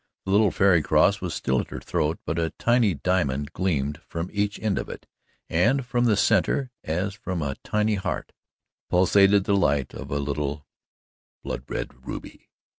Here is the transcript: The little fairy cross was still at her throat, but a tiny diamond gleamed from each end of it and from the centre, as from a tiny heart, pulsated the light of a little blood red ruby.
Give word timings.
The 0.25 0.31
little 0.31 0.49
fairy 0.49 0.81
cross 0.81 1.21
was 1.21 1.35
still 1.35 1.59
at 1.61 1.69
her 1.69 1.79
throat, 1.79 2.17
but 2.25 2.39
a 2.39 2.49
tiny 2.57 2.95
diamond 2.95 3.53
gleamed 3.53 4.01
from 4.09 4.31
each 4.33 4.59
end 4.59 4.79
of 4.79 4.89
it 4.89 5.05
and 5.47 5.85
from 5.85 6.05
the 6.05 6.17
centre, 6.17 6.71
as 6.83 7.13
from 7.13 7.43
a 7.43 7.53
tiny 7.63 7.93
heart, 8.01 8.31
pulsated 8.89 9.43
the 9.43 9.55
light 9.55 9.93
of 9.93 10.09
a 10.09 10.17
little 10.17 10.65
blood 11.43 11.65
red 11.69 12.03
ruby. 12.07 12.49